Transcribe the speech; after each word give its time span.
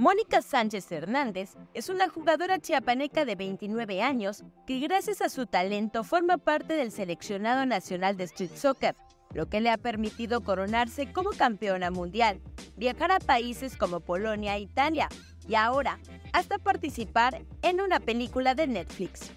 Mónica 0.00 0.40
Sánchez 0.40 0.90
Hernández 0.92 1.50
es 1.74 1.90
una 1.90 2.08
jugadora 2.08 2.58
chiapaneca 2.58 3.26
de 3.26 3.34
29 3.34 4.00
años 4.00 4.44
que 4.66 4.80
gracias 4.80 5.20
a 5.20 5.28
su 5.28 5.44
talento 5.44 6.04
forma 6.04 6.38
parte 6.38 6.72
del 6.72 6.90
seleccionado 6.90 7.66
nacional 7.66 8.16
de 8.16 8.24
street 8.24 8.56
soccer, 8.56 8.96
lo 9.34 9.50
que 9.50 9.60
le 9.60 9.68
ha 9.68 9.76
permitido 9.76 10.40
coronarse 10.40 11.12
como 11.12 11.32
campeona 11.32 11.90
mundial, 11.90 12.40
viajar 12.78 13.12
a 13.12 13.18
países 13.18 13.76
como 13.76 14.00
Polonia 14.00 14.56
e 14.56 14.60
Italia 14.60 15.06
y 15.46 15.54
ahora 15.54 15.98
hasta 16.32 16.56
participar 16.56 17.44
en 17.60 17.82
una 17.82 18.00
película 18.00 18.54
de 18.54 18.68
Netflix. 18.68 19.32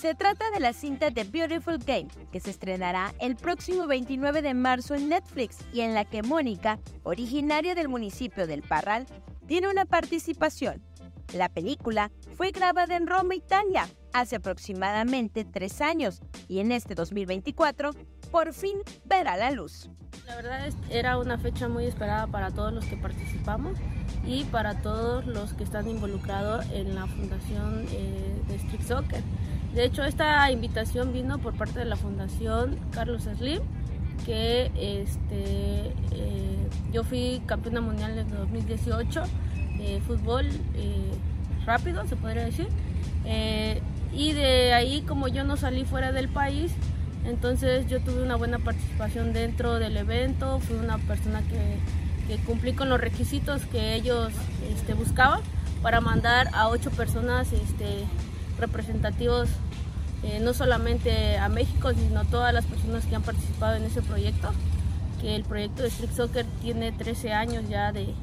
Se 0.00 0.14
trata 0.14 0.50
de 0.52 0.60
la 0.60 0.72
cinta 0.72 1.10
The 1.10 1.24
Beautiful 1.24 1.76
Game, 1.78 2.08
que 2.32 2.40
se 2.40 2.48
estrenará 2.48 3.14
el 3.18 3.36
próximo 3.36 3.86
29 3.86 4.40
de 4.40 4.54
marzo 4.54 4.94
en 4.94 5.10
Netflix 5.10 5.58
y 5.74 5.82
en 5.82 5.92
la 5.92 6.06
que 6.06 6.22
Mónica, 6.22 6.78
originaria 7.02 7.74
del 7.74 7.88
municipio 7.88 8.46
del 8.46 8.62
Parral, 8.62 9.06
tiene 9.46 9.68
una 9.68 9.84
participación. 9.84 10.82
La 11.34 11.48
película 11.48 12.10
fue 12.36 12.50
grabada 12.50 12.96
en 12.96 13.06
Roma, 13.06 13.34
Italia, 13.34 13.88
hace 14.12 14.36
aproximadamente 14.36 15.44
tres 15.44 15.80
años 15.80 16.20
y 16.48 16.60
en 16.60 16.72
este 16.72 16.94
2024 16.94 17.90
por 18.30 18.52
fin 18.52 18.78
verá 19.04 19.36
la 19.36 19.50
luz. 19.50 19.90
La 20.26 20.36
verdad 20.36 20.68
era 20.90 21.18
una 21.18 21.38
fecha 21.38 21.68
muy 21.68 21.84
esperada 21.84 22.26
para 22.26 22.50
todos 22.50 22.72
los 22.72 22.84
que 22.86 22.96
participamos 22.96 23.78
y 24.26 24.44
para 24.44 24.80
todos 24.82 25.26
los 25.26 25.52
que 25.54 25.64
están 25.64 25.88
involucrados 25.88 26.64
en 26.72 26.94
la 26.94 27.06
fundación 27.06 27.86
eh, 27.92 28.42
de 28.48 28.54
Street 28.56 28.82
Soccer. 28.82 29.22
De 29.74 29.84
hecho, 29.84 30.04
esta 30.04 30.50
invitación 30.50 31.12
vino 31.12 31.38
por 31.38 31.54
parte 31.56 31.78
de 31.78 31.84
la 31.84 31.96
fundación 31.96 32.78
Carlos 32.92 33.24
Slim, 33.24 33.60
que 34.24 34.70
este, 34.74 35.92
eh, 36.12 36.45
yo 36.96 37.04
fui 37.04 37.42
campeona 37.44 37.82
mundial 37.82 38.16
en 38.18 38.30
2018 38.30 39.22
de 39.76 40.00
fútbol 40.06 40.46
eh, 40.74 41.12
rápido, 41.66 42.06
se 42.06 42.16
podría 42.16 42.42
decir. 42.42 42.68
Eh, 43.26 43.82
y 44.14 44.32
de 44.32 44.72
ahí, 44.72 45.02
como 45.02 45.28
yo 45.28 45.44
no 45.44 45.58
salí 45.58 45.84
fuera 45.84 46.10
del 46.12 46.30
país, 46.30 46.72
entonces 47.26 47.86
yo 47.86 48.00
tuve 48.00 48.22
una 48.22 48.36
buena 48.36 48.58
participación 48.60 49.34
dentro 49.34 49.78
del 49.78 49.94
evento, 49.98 50.58
fui 50.60 50.76
una 50.76 50.96
persona 50.96 51.42
que, 51.42 52.38
cumplí 52.46 52.72
con 52.72 52.88
los 52.88 52.98
requisitos 52.98 53.62
que 53.66 53.94
ellos 53.94 54.32
este, 54.72 54.94
buscaban 54.94 55.40
para 55.82 56.00
mandar 56.00 56.48
a 56.54 56.68
ocho 56.68 56.90
personas 56.90 57.52
este, 57.52 58.04
representativos 58.58 59.48
eh, 60.22 60.40
no 60.40 60.54
solamente 60.54 61.36
a 61.36 61.50
México, 61.50 61.92
sino 61.92 62.24
todas 62.24 62.54
las 62.54 62.64
personas 62.64 63.04
que 63.04 63.14
han 63.14 63.22
participado 63.22 63.76
en 63.76 63.84
ese 63.84 64.00
proyecto, 64.00 64.50
el 65.34 65.44
proyecto 65.44 65.82
de 65.82 65.88
Street 65.88 66.10
Soccer 66.12 66.46
tiene 66.62 66.92
13 66.92 67.32
años 67.32 67.68
ya 67.68 67.92
de, 67.92 68.14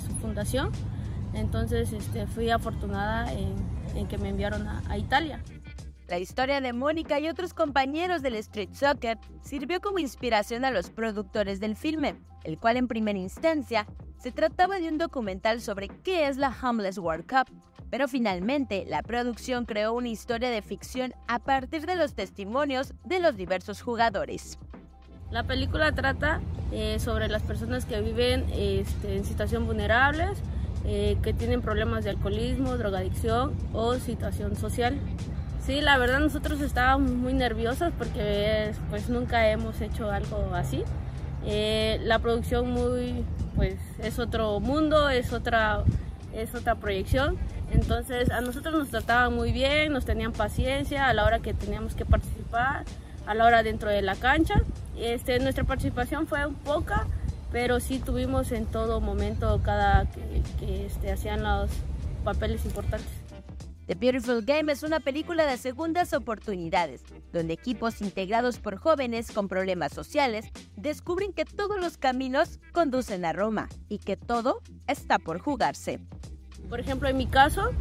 su 0.00 0.14
fundación, 0.16 0.70
entonces 1.32 1.92
este, 1.92 2.26
fui 2.26 2.50
afortunada 2.50 3.32
en, 3.32 4.06
que 4.08 4.18
me 4.18 4.28
enviaron 4.28 4.66
a, 4.66 4.82
a 4.88 4.98
Italia. 4.98 5.40
La 6.08 6.18
historia 6.18 6.60
de 6.60 6.72
Mónica 6.72 7.18
y 7.18 7.28
otros 7.28 7.54
compañeros 7.54 8.22
del 8.22 8.34
Street 8.36 8.70
Soccer 8.72 9.18
sirvió 9.42 9.80
como 9.80 9.98
inspiración 9.98 10.64
a 10.64 10.70
los 10.70 10.90
productores 10.90 11.60
del 11.60 11.76
filme, 11.76 12.16
el 12.44 12.58
cual 12.58 12.76
en 12.76 12.88
primera 12.88 13.18
instancia 13.18 13.86
se 14.18 14.32
trataba 14.32 14.78
de 14.78 14.88
un 14.88 14.98
documental 14.98 15.60
sobre 15.60 15.88
qué 15.88 16.28
es 16.28 16.36
la 16.36 16.54
Homeless 16.62 16.98
World 16.98 17.26
Cup, 17.26 17.50
pero 17.90 18.08
finalmente 18.08 18.84
la 18.86 19.02
producción 19.02 19.66
creó 19.66 19.92
una 19.94 20.08
historia 20.08 20.50
de 20.50 20.62
ficción 20.62 21.14
a 21.28 21.38
partir 21.38 21.86
de 21.86 21.94
los 21.94 22.14
testimonios 22.14 22.92
de 23.04 23.20
los 23.20 23.36
diversos 23.36 23.82
jugadores. 23.82 24.58
La 25.34 25.42
película 25.42 25.90
trata 25.90 26.40
eh, 26.70 27.00
sobre 27.00 27.26
las 27.26 27.42
personas 27.42 27.86
que 27.86 28.00
viven 28.00 28.44
este, 28.52 29.16
en 29.16 29.24
situación 29.24 29.66
vulnerables, 29.66 30.38
eh, 30.84 31.18
que 31.24 31.32
tienen 31.32 31.60
problemas 31.60 32.04
de 32.04 32.10
alcoholismo, 32.10 32.76
drogadicción 32.76 33.52
o 33.72 33.96
situación 33.96 34.54
social. 34.54 34.96
Sí, 35.66 35.80
la 35.80 35.98
verdad 35.98 36.20
nosotros 36.20 36.60
estábamos 36.60 37.10
muy 37.10 37.32
nerviosos 37.32 37.92
porque 37.98 38.70
pues 38.90 39.08
nunca 39.08 39.50
hemos 39.50 39.80
hecho 39.80 40.08
algo 40.08 40.50
así. 40.54 40.84
Eh, 41.44 41.98
la 42.04 42.20
producción 42.20 42.70
muy, 42.70 43.24
pues 43.56 43.74
es 43.98 44.20
otro 44.20 44.60
mundo, 44.60 45.08
es 45.08 45.32
otra, 45.32 45.82
es 46.32 46.54
otra 46.54 46.76
proyección 46.76 47.38
entonces 47.72 48.30
a 48.30 48.40
nosotros 48.40 48.74
nos 48.74 48.90
trataban 48.90 49.34
muy 49.34 49.50
bien, 49.50 49.92
nos 49.92 50.04
tenían 50.04 50.32
paciencia 50.32 51.08
a 51.08 51.12
la 51.12 51.24
hora 51.24 51.40
que 51.40 51.54
teníamos 51.54 51.96
que 51.96 52.04
participar, 52.04 52.84
a 53.26 53.34
la 53.34 53.44
hora 53.46 53.64
dentro 53.64 53.90
de 53.90 54.00
la 54.00 54.14
cancha. 54.14 54.62
Este, 54.98 55.38
nuestra 55.40 55.64
participación 55.64 56.26
fue 56.26 56.40
poca, 56.64 57.06
pero 57.52 57.80
sí 57.80 57.98
tuvimos 57.98 58.52
en 58.52 58.66
todo 58.66 59.00
momento 59.00 59.60
cada 59.64 60.06
que, 60.10 60.42
que 60.58 60.86
este, 60.86 61.12
hacían 61.12 61.42
los 61.42 61.70
papeles 62.24 62.64
importantes. 62.64 63.24
The 63.86 63.94
Beautiful 63.96 64.42
Game 64.42 64.72
es 64.72 64.82
una 64.82 64.98
película 64.98 65.44
de 65.44 65.58
segundas 65.58 66.14
oportunidades, 66.14 67.02
donde 67.34 67.52
equipos 67.52 68.00
integrados 68.00 68.58
por 68.58 68.76
jóvenes 68.76 69.30
con 69.30 69.46
problemas 69.46 69.92
sociales 69.92 70.46
descubren 70.76 71.34
que 71.34 71.44
todos 71.44 71.78
los 71.78 71.98
caminos 71.98 72.60
conducen 72.72 73.26
a 73.26 73.34
Roma 73.34 73.68
y 73.90 73.98
que 73.98 74.16
todo 74.16 74.62
está 74.86 75.18
por 75.18 75.38
jugarse. 75.38 76.00
Por 76.70 76.80
ejemplo, 76.80 77.10
en 77.10 77.18
mi 77.18 77.26
caso, 77.26 77.72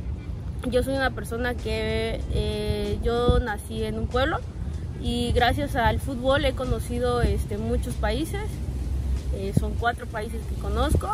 yo 0.69 0.84
soy 0.84 0.96
una 0.96 1.12
persona 1.12 1.56
que 1.56 2.19
eh, 2.34 3.00
yo 3.02 3.40
nací 3.40 3.84
en 3.84 3.97
un 3.97 4.07
pueblo 4.07 4.40
y 5.01 5.31
gracias 5.33 5.75
al 5.75 5.99
fútbol 5.99 6.45
he 6.45 6.53
conocido 6.53 7.21
este, 7.21 7.57
muchos 7.57 7.95
países. 7.95 8.43
Eh, 9.35 9.53
son 9.59 9.73
cuatro 9.73 10.05
países 10.05 10.41
que 10.47 10.55
conozco. 10.55 11.09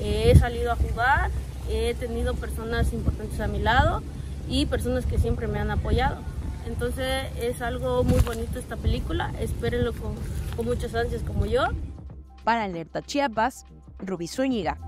Eh, 0.00 0.30
he 0.30 0.38
salido 0.38 0.72
a 0.72 0.76
jugar, 0.76 1.30
he 1.70 1.94
tenido 1.94 2.34
personas 2.34 2.92
importantes 2.92 3.40
a 3.40 3.48
mi 3.48 3.58
lado 3.58 4.02
y 4.48 4.66
personas 4.66 5.06
que 5.06 5.18
siempre 5.18 5.46
me 5.46 5.58
han 5.58 5.70
apoyado. 5.70 6.18
Entonces 6.66 7.26
es 7.40 7.60
algo 7.60 8.04
muy 8.04 8.20
bonito 8.20 8.58
esta 8.58 8.76
película. 8.76 9.32
Espérenlo 9.40 9.92
con, 9.92 10.14
con 10.56 10.66
muchas 10.66 10.94
ansias 10.94 11.22
como 11.22 11.46
yo. 11.46 11.64
Para 12.44 12.64
Alerta 12.64 13.02
Chiapas, 13.02 13.66
Rubí 13.98 14.28
Zúñiga. 14.28 14.78